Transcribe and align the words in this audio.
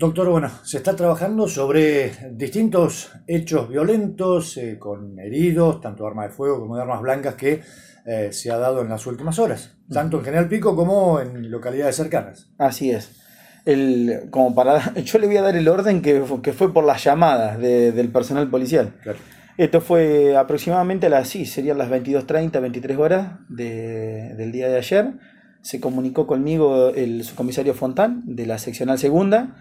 Doctor, 0.00 0.30
bueno, 0.30 0.50
se 0.62 0.78
está 0.78 0.96
trabajando 0.96 1.46
sobre 1.46 2.10
distintos 2.32 3.10
hechos 3.26 3.68
violentos 3.68 4.56
eh, 4.56 4.78
con 4.78 5.18
heridos, 5.18 5.82
tanto 5.82 6.04
de 6.04 6.08
armas 6.08 6.28
de 6.30 6.32
fuego 6.34 6.58
como 6.58 6.74
de 6.76 6.80
armas 6.80 7.02
blancas, 7.02 7.34
que 7.34 7.60
eh, 8.06 8.30
se 8.32 8.50
ha 8.50 8.56
dado 8.56 8.80
en 8.80 8.88
las 8.88 9.06
últimas 9.06 9.38
horas, 9.38 9.76
tanto 9.92 10.16
en 10.16 10.24
General 10.24 10.48
Pico 10.48 10.74
como 10.74 11.20
en 11.20 11.50
localidades 11.50 11.96
cercanas. 11.96 12.48
Así 12.56 12.90
es. 12.90 13.20
El, 13.66 14.28
como 14.30 14.54
para, 14.54 14.94
yo 15.04 15.18
le 15.18 15.26
voy 15.26 15.36
a 15.36 15.42
dar 15.42 15.54
el 15.56 15.68
orden 15.68 16.00
que, 16.00 16.24
que 16.42 16.54
fue 16.54 16.72
por 16.72 16.84
las 16.84 17.04
llamadas 17.04 17.58
de- 17.58 17.92
del 17.92 18.08
personal 18.08 18.48
policial. 18.48 18.94
Claro. 19.02 19.18
Esto 19.58 19.82
fue 19.82 20.34
aproximadamente 20.34 21.08
a 21.08 21.10
las, 21.10 21.28
sí, 21.28 21.44
serían 21.44 21.76
las 21.76 21.90
22.30, 21.90 22.58
23 22.58 22.96
horas 22.96 23.32
de- 23.50 24.34
del 24.34 24.50
día 24.50 24.70
de 24.70 24.78
ayer. 24.78 25.12
Se 25.60 25.78
comunicó 25.78 26.26
conmigo 26.26 26.88
el 26.88 27.22
subcomisario 27.22 27.74
Fontán 27.74 28.22
de 28.24 28.46
la 28.46 28.56
seccional 28.56 28.96
segunda, 28.98 29.56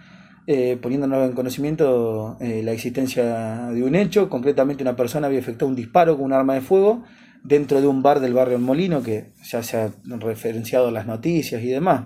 eh, 0.48 0.78
poniéndonos 0.82 1.30
en 1.30 1.36
conocimiento 1.36 2.38
eh, 2.40 2.62
la 2.64 2.72
existencia 2.72 3.70
de 3.72 3.84
un 3.84 3.96
hecho. 3.96 4.30
Concretamente 4.30 4.84
una 4.84 4.96
persona 4.96 5.28
había 5.28 5.40
efectuado 5.40 5.70
un 5.70 5.76
disparo 5.76 6.16
con 6.16 6.26
un 6.26 6.34
arma 6.34 6.56
de 6.56 6.62
fuego 6.62 7.04
dentro 7.44 7.80
de 7.82 7.88
un 7.88 8.02
bar 8.02 8.20
del 8.20 8.34
barrio 8.34 8.58
El 8.58 8.64
Molino, 8.64 9.02
que 9.04 9.32
ya 9.44 9.64
se 9.64 9.78
ha 9.78 9.92
referenciado 10.06 10.88
en 10.90 10.94
las 10.96 11.06
noticias 11.06 11.62
y 11.64 11.68
demás. 11.68 12.06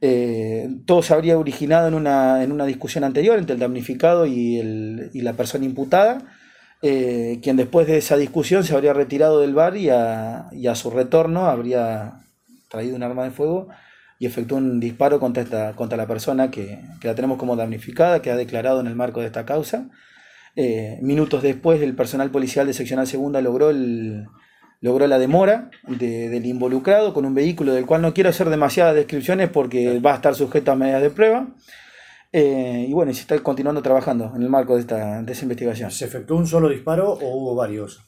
Eh, 0.00 0.68
todo 0.86 1.02
se 1.02 1.14
habría 1.14 1.38
originado 1.38 1.88
en 1.88 1.94
una, 1.94 2.42
en 2.44 2.52
una 2.52 2.66
discusión 2.66 3.02
anterior 3.04 3.38
entre 3.38 3.54
el 3.54 3.60
damnificado 3.60 4.26
y, 4.26 4.58
el- 4.58 5.10
y 5.14 5.22
la 5.22 5.32
persona 5.32 5.64
imputada, 5.64 6.18
quien 6.80 7.56
después 7.56 7.86
de 7.88 7.96
esa 7.98 8.16
discusión 8.16 8.62
se 8.62 8.74
habría 8.74 8.92
retirado 8.92 9.40
del 9.40 9.54
bar 9.54 9.76
y 9.76 9.88
a, 9.90 10.48
y 10.52 10.68
a 10.68 10.74
su 10.76 10.90
retorno 10.90 11.46
habría 11.46 12.20
traído 12.68 12.94
un 12.94 13.02
arma 13.02 13.24
de 13.24 13.30
fuego 13.30 13.68
y 14.18 14.26
efectuó 14.26 14.58
un 14.58 14.80
disparo 14.80 15.20
contra, 15.20 15.42
esta, 15.42 15.74
contra 15.74 15.96
la 15.98 16.06
persona 16.06 16.50
que, 16.50 16.80
que 17.00 17.08
la 17.08 17.14
tenemos 17.14 17.36
como 17.38 17.56
damnificada, 17.56 18.22
que 18.22 18.30
ha 18.30 18.36
declarado 18.36 18.80
en 18.80 18.86
el 18.86 18.94
marco 18.96 19.20
de 19.20 19.26
esta 19.26 19.44
causa. 19.44 19.88
Eh, 20.56 20.98
minutos 21.02 21.42
después, 21.42 21.82
el 21.82 21.94
personal 21.94 22.30
policial 22.30 22.66
de 22.66 22.72
seccional 22.72 23.06
segunda 23.06 23.42
logró, 23.42 23.68
el, 23.70 24.24
logró 24.80 25.06
la 25.06 25.18
demora 25.18 25.70
de- 25.86 26.30
del 26.30 26.46
involucrado 26.46 27.12
con 27.12 27.26
un 27.26 27.34
vehículo 27.34 27.74
del 27.74 27.84
cual 27.84 28.00
no 28.00 28.14
quiero 28.14 28.30
hacer 28.30 28.48
demasiadas 28.48 28.94
descripciones 28.94 29.50
porque 29.50 29.98
va 30.00 30.12
a 30.12 30.16
estar 30.16 30.34
sujeto 30.34 30.72
a 30.72 30.76
medidas 30.76 31.02
de 31.02 31.10
prueba. 31.10 31.48
Eh, 32.32 32.86
y 32.88 32.92
bueno, 32.92 33.10
y 33.10 33.14
se 33.14 33.20
está 33.20 33.38
continuando 33.40 33.82
trabajando 33.82 34.32
en 34.34 34.42
el 34.42 34.48
marco 34.48 34.74
de 34.74 34.80
esta, 34.80 35.22
de 35.22 35.32
esa 35.32 35.42
investigación. 35.44 35.90
¿Se 35.90 36.06
efectuó 36.06 36.36
un 36.38 36.46
solo 36.46 36.68
disparo 36.68 37.12
o 37.12 37.36
hubo 37.36 37.54
varios? 37.54 38.02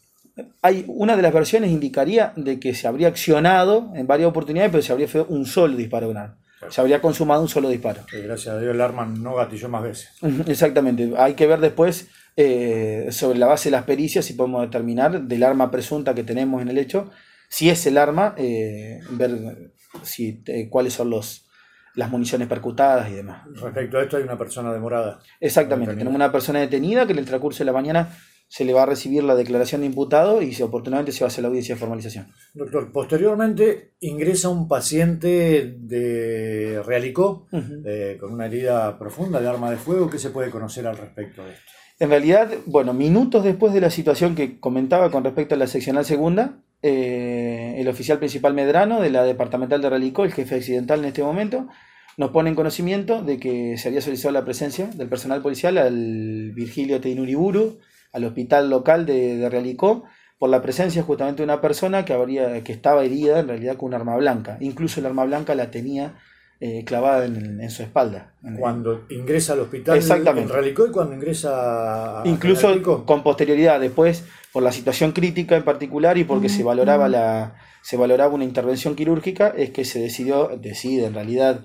Hay, 0.63 0.85
una 0.89 1.17
de 1.17 1.23
las 1.23 1.33
versiones 1.33 1.71
indicaría 1.71 2.33
de 2.37 2.61
que 2.61 2.75
se 2.75 2.87
habría 2.87 3.09
accionado 3.09 3.93
en 3.95 4.07
varias 4.07 4.29
oportunidades, 4.29 4.71
pero 4.71 4.83
se 4.83 4.93
habría 4.93 5.07
hecho 5.07 5.27
un 5.29 5.47
solo 5.47 5.77
disparo 5.77 6.11
arma. 6.11 6.37
Se 6.71 6.81
habría 6.81 7.01
consumado 7.01 7.41
un 7.41 7.49
solo 7.49 7.69
disparo. 7.69 8.03
Gracias 8.11 8.55
a 8.55 8.59
Dios 8.59 8.75
el 8.75 8.81
arma 8.81 9.07
no 9.07 9.35
gatilló 9.35 9.69
más 9.69 9.83
veces. 9.83 10.11
Exactamente. 10.47 11.13
Hay 11.17 11.35
que 11.35 11.47
ver 11.47 11.61
después, 11.61 12.09
eh, 12.37 13.09
sobre 13.11 13.39
la 13.39 13.47
base 13.47 13.69
de 13.69 13.77
las 13.77 13.85
pericias, 13.85 14.25
si 14.25 14.35
podemos 14.35 14.63
determinar 14.63 15.23
del 15.23 15.43
arma 15.45 15.71
presunta 15.71 16.15
que 16.15 16.25
tenemos 16.25 16.61
en 16.61 16.69
el 16.69 16.79
hecho, 16.79 17.11
si 17.49 17.71
es 17.71 17.87
el 17.87 17.97
arma, 17.97 18.35
eh, 18.37 19.01
ver 19.11 19.71
si, 20.03 20.43
eh, 20.47 20.69
cuáles 20.69 20.95
son 20.95 21.11
los, 21.11 21.47
las 21.95 22.11
municiones 22.11 22.49
percutadas 22.49 23.09
y 23.11 23.15
demás. 23.15 23.43
Respecto 23.55 23.99
a 23.99 24.03
esto 24.03 24.17
hay 24.17 24.25
una 24.25 24.37
persona 24.37 24.73
demorada. 24.73 25.21
Exactamente. 25.41 25.95
Tenemos 25.95 26.15
una 26.15 26.33
persona 26.33 26.59
detenida 26.59 27.07
que 27.07 27.13
en 27.13 27.19
el 27.19 27.25
transcurso 27.25 27.61
de 27.61 27.67
la 27.67 27.73
mañana 27.73 28.11
se 28.49 28.65
le 28.65 28.73
va 28.73 28.85
a 28.85 28.87
recibir 28.87 29.23
la 29.25 29.35
declaración 29.35 29.83
de 29.83 29.89
imputado 29.89 30.41
y 30.41 30.55
si 30.55 30.63
oportunamente 30.63 31.13
se 31.13 31.21
va 31.21 31.27
a 31.27 31.29
hacer 31.29 31.43
la 31.43 31.49
audiencia 31.49 31.75
de 31.75 31.79
formalización. 31.79 32.29
Doctor, 32.55 32.91
posteriormente 32.93 33.93
ingresa 34.01 34.49
un 34.49 34.67
paciente 34.69 35.77
de 35.79 36.83
Realicó 36.85 37.47
eh, 37.85 38.17
con 38.19 38.33
una 38.33 38.47
herida 38.47 38.99
profunda 38.99 39.41
de 39.41 39.49
arma 39.49 39.71
de 39.71 39.77
fuego. 39.77 40.09
¿Qué 40.09 40.19
se 40.19 40.31
puede 40.31 40.51
conocer 40.51 40.87
al 40.87 40.97
respecto 40.97 41.45
de 41.45 41.53
esto? 41.53 41.63
En 42.01 42.11
realidad, 42.11 42.51
bueno, 42.67 42.95
minutos 42.95 43.45
después 43.45 43.75
de 43.75 43.81
la 43.81 43.91
situación 43.91 44.35
que 44.35 44.59
comentaba 44.61 45.11
con 45.11 45.25
respecto 45.25 45.55
a 45.55 45.59
la 45.59 45.67
seccional 45.67 46.05
segunda, 46.05 46.63
eh, 46.81 47.75
el 47.77 47.89
oficial 47.89 48.19
principal 48.19 48.55
Medrano 48.55 49.01
de 49.01 49.11
la 49.11 49.25
departamental 49.25 49.83
de 49.83 49.91
Relicó, 49.91 50.25
el 50.25 50.33
jefe 50.33 50.55
accidental 50.55 51.01
en 51.01 51.07
este 51.07 51.23
momento, 51.23 51.69
nos 52.17 52.31
pone 52.31 52.51
en 52.51 52.57
conocimiento 52.57 53.23
de 53.23 53.39
que 53.39 53.77
se 53.77 53.89
había 53.89 54.01
solicitado 54.01 54.33
la 54.33 54.45
presencia 54.45 54.87
del 54.87 55.09
personal 55.09 55.43
policial 55.43 55.77
al 55.77 56.53
Virgilio 56.53 57.01
Teinuriburu, 57.01 57.79
al 58.13 58.25
hospital 58.25 58.71
local 58.71 59.07
de, 59.07 59.37
de 59.37 59.49
Realicó, 59.49 60.05
por 60.39 60.51
la 60.51 60.63
presencia 60.63 61.03
justamente 61.03 61.39
de 61.39 61.45
una 61.45 61.61
persona 61.61 62.05
que, 62.05 62.13
habría, 62.13 62.63
que 62.63 62.73
estaba 62.73 63.05
herida 63.05 63.41
en 63.41 63.49
realidad 63.49 63.77
con 63.77 63.89
un 63.89 63.95
arma 63.95 64.17
blanca. 64.17 64.57
Incluso 64.61 65.01
el 65.01 65.07
arma 65.07 65.25
blanca 65.25 65.55
la 65.57 65.71
tenía 65.71 66.15
eh, 66.61 66.85
clavada 66.85 67.25
en, 67.25 67.61
en 67.61 67.71
su 67.71 67.83
espalda. 67.83 68.33
Cuando 68.59 69.05
ingresa 69.11 69.55
al 69.55 69.61
hospital 69.61 69.97
Exactamente. 69.97 70.51
en 70.53 70.57
Realicó 70.61 70.87
y 70.87 70.91
cuando 70.91 71.15
ingresa 71.15 72.23
a 72.23 72.29
Incluso 72.29 73.05
con 73.05 73.23
posterioridad, 73.23 73.81
después, 73.81 74.25
por 74.53 74.63
la 74.63 74.71
situación 74.73 75.13
crítica 75.13 75.57
en 75.57 75.65
particular 75.65 76.19
y 76.19 76.25
porque 76.25 76.49
se 76.49 76.63
valoraba 76.65 77.09
la 77.09 77.55
se 77.83 77.97
valoraba 77.97 78.35
una 78.35 78.45
intervención 78.45 78.95
quirúrgica, 78.97 79.49
es 79.57 79.71
que 79.71 79.85
se 79.85 79.99
decidió, 80.01 80.51
decide 80.61 81.07
en 81.07 81.15
realidad 81.15 81.61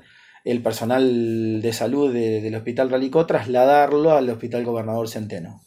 el 0.46 0.62
personal 0.62 1.62
de 1.62 1.74
salud 1.74 2.14
de- 2.14 2.40
del 2.42 2.56
Hospital 2.56 2.90
Ralicó 2.90 3.26
trasladarlo 3.26 4.12
al 4.14 4.30
Hospital 4.30 4.64
Gobernador 4.64 5.10
Centeno. 5.10 5.62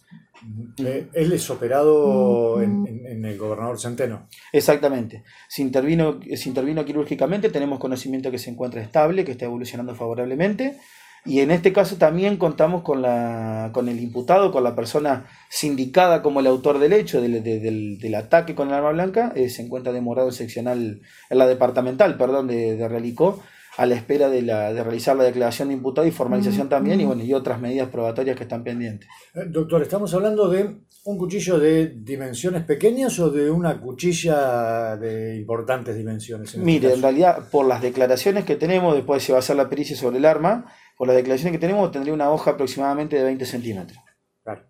Eh, 0.79 1.09
él 1.12 1.33
es 1.33 1.49
operado 1.51 2.61
en, 2.62 2.87
en- 2.87 3.07
en 3.07 3.25
el 3.25 3.39
gobernador 3.39 3.79
Centeno. 3.81 4.29
Exactamente. 4.53 5.23
Se 5.49 5.62
intervino, 5.62 6.21
se 6.34 6.49
intervino 6.49 6.84
quirúrgicamente, 6.84 7.49
tenemos 7.51 7.79
conocimiento 7.79 8.31
que 8.31 8.39
se 8.39 8.51
encuentra 8.51 8.81
estable, 8.83 9.25
que 9.25 9.33
está 9.33 9.45
evolucionando 9.47 9.95
favorablemente. 9.95 10.77
Y 11.25 11.41
en 11.41 11.51
este 11.51 11.73
caso 11.73 11.97
también 11.97 12.37
contamos 12.37 12.83
con, 12.83 13.03
la, 13.03 13.71
con 13.73 13.89
el 13.89 13.99
imputado, 13.99 14.53
con 14.53 14.62
la 14.62 14.77
persona 14.77 15.27
sindicada 15.49 16.23
como 16.23 16.39
el 16.39 16.47
autor 16.47 16.79
del 16.79 16.93
hecho, 16.93 17.21
del, 17.21 17.43
de- 17.43 17.59
del, 17.59 17.99
del 17.99 18.15
ataque 18.15 18.55
con 18.55 18.69
el 18.69 18.75
arma 18.75 18.93
blanca, 18.93 19.33
eh, 19.35 19.49
se 19.49 19.62
encuentra 19.62 19.93
demorado 19.93 20.29
en 20.29 20.35
seccional, 20.35 21.01
en 21.31 21.39
la 21.39 21.49
departamental, 21.49 22.17
perdón, 22.17 22.47
de, 22.47 22.77
de 22.77 22.89
Realicó, 22.89 23.43
a 23.76 23.87
la 23.87 23.94
espera 23.94 24.28
de, 24.28 24.42
la, 24.42 24.72
de 24.72 24.82
realizar 24.82 25.16
la 25.16 25.25
declaración 25.25 25.69
de 25.69 25.75
imputado 25.75 26.06
y 26.06 26.10
formalización 26.10 26.69
también, 26.69 27.00
y 27.00 27.04
bueno, 27.04 27.22
y 27.22 27.32
otras 27.34 27.60
medidas 27.60 27.88
probatorias 27.91 28.37
que 28.37 28.44
están 28.44 28.64
pendientes. 28.64 29.09
Eh, 29.34 29.41
Doctor, 29.48 29.82
¿estamos 29.82 30.12
hablando 30.14 30.48
de 30.48 30.81
un 31.04 31.19
cuchillo 31.19 31.59
de 31.59 31.94
dimensiones 31.97 32.64
pequeñas 32.64 33.19
o 33.19 33.31
de 33.31 33.50
una 33.50 33.81
cuchilla 33.81 34.97
de 34.97 35.37
importantes 35.37 35.97
dimensiones? 35.97 36.54
en 36.54 36.60
este 36.60 36.64
Mire, 36.66 36.94
en 36.94 37.03
realidad, 37.03 37.48
por 37.50 37.66
las 37.66 37.82
declaraciones 37.82 38.44
que 38.44 38.56
tenemos, 38.56 38.94
después 38.94 39.22
se 39.22 39.32
va 39.32 39.38
a 39.38 39.41
hacer 39.41 39.56
la 39.56 39.69
pericia 39.69 39.94
sobre 39.97 40.19
el 40.19 40.25
arma, 40.25 40.66
por 40.97 41.06
las 41.08 41.16
declaraciones 41.16 41.53
que 41.53 41.58
tenemos, 41.60 41.91
tendría 41.93 42.14
una 42.14 42.31
hoja 42.31 42.53
aproximadamente 42.53 43.16
de 43.16 43.25
20 43.25 43.44
centímetros. 43.44 43.98
Claro. 44.43 44.62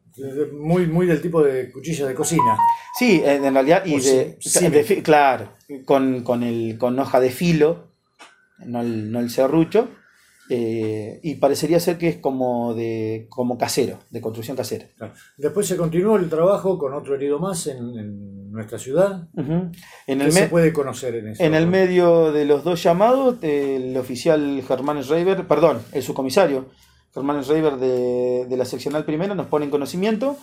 Muy, 0.52 0.86
muy 0.86 1.06
del 1.06 1.20
tipo 1.22 1.42
de 1.42 1.70
cuchilla 1.70 2.06
de 2.06 2.14
cocina. 2.14 2.56
Sí, 2.98 3.22
en 3.24 3.52
realidad, 3.54 3.84
y 3.84 3.96
de, 4.00 4.36
sí- 4.40 4.48
sí. 4.48 4.68
de 4.68 5.02
claro, 5.02 5.50
con, 5.84 6.22
con, 6.22 6.42
el, 6.42 6.76
con 6.78 6.98
hoja 6.98 7.20
de 7.20 7.30
filo, 7.30 7.92
no 8.64 8.80
el, 8.80 9.10
no 9.12 9.20
el 9.20 9.30
serrucho, 9.30 9.88
eh, 10.48 11.18
y 11.24 11.34
parecería 11.36 11.80
ser 11.80 11.98
que 11.98 12.08
es 12.08 12.16
como 12.18 12.72
de 12.74 13.26
como 13.28 13.58
casero, 13.58 13.98
de 14.10 14.20
construcción 14.20 14.56
casera. 14.56 14.86
Claro. 14.96 15.12
Después 15.36 15.66
se 15.66 15.76
continuó 15.76 16.16
el 16.16 16.28
trabajo 16.28 16.78
con 16.78 16.94
otro 16.94 17.16
herido 17.16 17.40
más 17.40 17.66
en, 17.66 17.78
en 17.98 18.52
nuestra 18.52 18.78
ciudad. 18.78 19.28
Ujú. 19.34 19.72
En 20.06 20.18
¿Qué 20.18 20.24
el, 20.24 20.32
se 20.32 20.46
puede 20.46 20.72
conocer 20.72 21.16
en 21.16 21.28
eso? 21.28 21.42
en 21.42 21.54
el 21.54 21.66
medio 21.66 22.30
de 22.32 22.44
los 22.44 22.62
dos 22.62 22.80
llamados, 22.82 23.36
el 23.42 23.96
oficial 23.96 24.62
Germán 24.66 25.02
Schreiber, 25.02 25.46
perdón, 25.48 25.80
el 25.92 26.02
subcomisario 26.02 26.66
Germán 27.12 27.42
Schreiber 27.42 27.76
de, 27.76 28.46
de 28.48 28.56
la 28.56 28.64
seccional 28.64 29.04
primera 29.04 29.34
nos 29.34 29.46
pone 29.46 29.64
en 29.64 29.70
conocimiento 29.72 30.36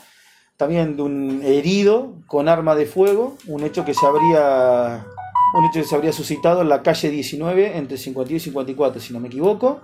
también 0.57 0.97
de 0.97 1.01
un 1.01 1.41
herido 1.43 2.15
con 2.27 2.49
arma 2.49 2.75
de 2.75 2.85
fuego, 2.85 3.37
un 3.47 3.63
hecho 3.63 3.85
que 3.85 3.93
se 3.93 4.05
habría 4.05 5.05
un 5.53 5.65
hecho 5.65 5.79
que 5.79 5.85
se 5.85 5.95
habría 5.95 6.11
suscitado 6.11 6.61
en 6.61 6.69
la 6.69 6.81
calle 6.81 7.09
19 7.09 7.77
entre 7.77 7.97
52 7.97 8.41
y 8.41 8.45
54, 8.45 9.01
si 9.01 9.13
no 9.13 9.19
me 9.19 9.27
equivoco. 9.27 9.81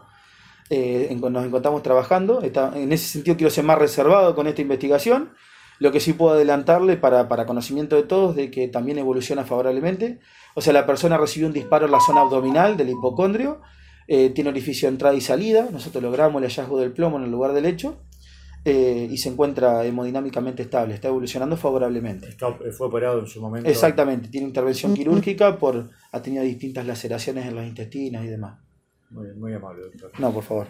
Eh, 0.69 1.15
nos 1.19 1.45
encontramos 1.45 1.83
trabajando. 1.83 2.41
En 2.41 2.91
ese 2.91 3.07
sentido 3.07 3.37
quiero 3.37 3.51
ser 3.51 3.63
más 3.63 3.77
reservado 3.77 4.35
con 4.35 4.47
esta 4.47 4.61
investigación. 4.61 5.31
Lo 5.79 5.91
que 5.91 5.99
sí 5.99 6.13
puedo 6.13 6.33
adelantarle 6.33 6.97
para, 6.97 7.27
para 7.29 7.45
conocimiento 7.45 7.95
de 7.95 8.03
todos 8.03 8.35
de 8.35 8.51
que 8.51 8.67
también 8.67 8.97
evoluciona 8.97 9.45
favorablemente. 9.45 10.19
O 10.55 10.61
sea, 10.61 10.73
la 10.73 10.85
persona 10.85 11.17
recibió 11.17 11.47
un 11.47 11.53
disparo 11.53 11.85
en 11.85 11.91
la 11.91 11.99
zona 12.01 12.21
abdominal 12.21 12.75
del 12.75 12.89
hipocondrio, 12.89 13.61
eh, 14.07 14.31
tiene 14.31 14.49
orificio 14.49 14.87
de 14.87 14.93
entrada 14.93 15.15
y 15.15 15.21
salida. 15.21 15.69
Nosotros 15.71 16.03
logramos 16.03 16.41
el 16.41 16.49
hallazgo 16.49 16.79
del 16.79 16.91
plomo 16.91 17.17
en 17.17 17.23
el 17.23 17.31
lugar 17.31 17.53
del 17.53 17.65
hecho 17.65 17.97
eh, 18.69 19.07
y 19.09 19.17
se 19.17 19.29
encuentra 19.29 19.85
hemodinámicamente 19.85 20.63
estable, 20.63 20.93
está 20.95 21.07
evolucionando 21.07 21.57
favorablemente. 21.57 22.29
Está- 22.29 22.57
fue 22.77 22.87
operado 22.87 23.19
en 23.19 23.27
su 23.27 23.41
momento. 23.41 23.69
Exactamente, 23.69 24.29
tiene 24.29 24.47
intervención 24.47 24.93
quirúrgica 24.93 25.57
por 25.57 25.89
ha 26.11 26.21
tenido 26.21 26.43
distintas 26.43 26.85
laceraciones 26.85 27.45
en 27.45 27.55
los 27.55 27.65
intestinos 27.65 28.23
y 28.23 28.27
demás. 28.27 28.59
Muy, 29.11 29.33
muy 29.33 29.53
amable, 29.53 29.83
doctor. 29.83 30.11
No, 30.19 30.31
por 30.31 30.43
favor. 30.43 30.67